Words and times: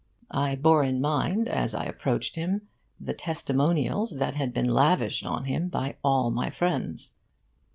I 0.33 0.55
bore 0.55 0.83
in 0.83 0.99
mind, 0.99 1.47
as 1.47 1.75
I 1.75 1.85
approached 1.85 2.35
him, 2.35 2.63
the 2.99 3.13
testimonials 3.13 4.17
that 4.17 4.33
had 4.33 4.51
been 4.51 4.73
lavished 4.73 5.27
on 5.27 5.43
him 5.45 5.69
by 5.69 5.97
all 6.03 6.31
my 6.31 6.49
friends. 6.49 7.13